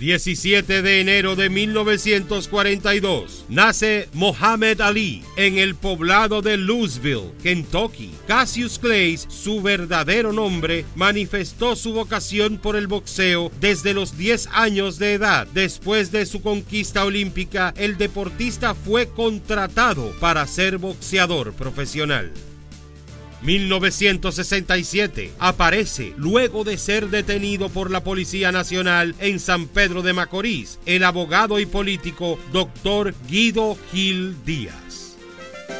17 0.00 0.80
de 0.80 1.00
enero 1.02 1.36
de 1.36 1.50
1942 1.50 3.44
nace 3.50 4.08
Muhammad 4.14 4.80
Ali 4.80 5.22
en 5.36 5.58
el 5.58 5.74
poblado 5.74 6.40
de 6.40 6.56
Louisville, 6.56 7.32
Kentucky. 7.42 8.10
Cassius 8.26 8.78
Clay, 8.78 9.18
su 9.28 9.60
verdadero 9.60 10.32
nombre, 10.32 10.86
manifestó 10.94 11.76
su 11.76 11.92
vocación 11.92 12.56
por 12.56 12.76
el 12.76 12.86
boxeo 12.86 13.52
desde 13.60 13.92
los 13.92 14.16
10 14.16 14.48
años 14.52 14.98
de 14.98 15.12
edad. 15.12 15.46
Después 15.52 16.10
de 16.10 16.24
su 16.24 16.40
conquista 16.40 17.04
olímpica, 17.04 17.74
el 17.76 17.98
deportista 17.98 18.74
fue 18.74 19.06
contratado 19.06 20.14
para 20.18 20.46
ser 20.46 20.78
boxeador 20.78 21.52
profesional. 21.52 22.32
1967 23.42 25.32
aparece 25.38 26.12
luego 26.16 26.64
de 26.64 26.76
ser 26.76 27.08
detenido 27.08 27.68
por 27.68 27.90
la 27.90 28.04
Policía 28.04 28.52
Nacional 28.52 29.14
en 29.18 29.40
San 29.40 29.66
Pedro 29.66 30.02
de 30.02 30.12
Macorís 30.12 30.78
el 30.86 31.04
abogado 31.04 31.58
y 31.58 31.66
político 31.66 32.38
Dr. 32.52 33.14
Guido 33.28 33.78
Gil 33.92 34.36
Díaz. 34.44 35.16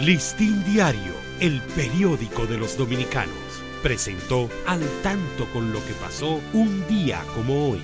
Listín 0.00 0.64
Diario, 0.64 1.12
el 1.40 1.60
periódico 1.76 2.46
de 2.46 2.56
los 2.56 2.78
dominicanos, 2.78 3.34
presentó 3.82 4.48
al 4.66 4.80
tanto 5.02 5.46
con 5.52 5.72
lo 5.72 5.84
que 5.84 5.92
pasó 5.94 6.40
un 6.54 6.86
día 6.88 7.22
como 7.34 7.70
hoy. 7.70 7.80